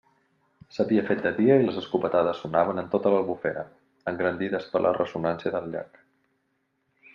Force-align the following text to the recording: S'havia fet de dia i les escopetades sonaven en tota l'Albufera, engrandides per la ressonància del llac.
S'havia 0.77 1.03
fet 1.09 1.19
de 1.25 1.31
dia 1.39 1.57
i 1.63 1.67
les 1.67 1.77
escopetades 1.81 2.39
sonaven 2.45 2.83
en 2.83 2.89
tota 2.95 3.13
l'Albufera, 3.17 3.67
engrandides 4.13 4.69
per 4.75 4.85
la 4.87 4.97
ressonància 4.99 5.55
del 5.59 5.71
llac. 5.77 6.05